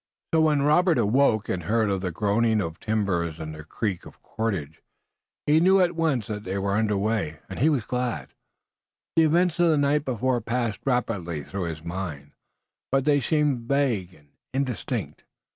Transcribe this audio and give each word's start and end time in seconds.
So 0.33 0.41
when 0.41 0.63
Robert 0.63 0.97
awoke 0.97 1.47
and 1.47 1.61
heard 1.61 1.95
the 2.01 2.09
groaning 2.09 2.59
of 2.59 2.79
timbers 2.79 3.39
and 3.39 3.53
the 3.53 3.63
creak 3.63 4.03
of 4.03 4.19
cordage 4.23 4.81
he 5.45 5.59
knew 5.59 5.79
at 5.79 5.93
once 5.95 6.25
that 6.25 6.43
they 6.43 6.57
were 6.57 6.75
under 6.75 6.97
way 6.97 7.37
and 7.47 7.59
he 7.59 7.69
was 7.69 7.85
glad. 7.85 8.29
The 9.15 9.21
events 9.25 9.59
of 9.59 9.69
the 9.69 9.77
night 9.77 10.03
before 10.03 10.41
passed 10.41 10.79
rapidly 10.85 11.43
through 11.43 11.65
his 11.65 11.83
mind, 11.83 12.31
but 12.91 13.05
they 13.05 13.19
seemed 13.21 13.67
vague 13.69 14.11
and 14.15 14.29
indistinct. 14.55 15.23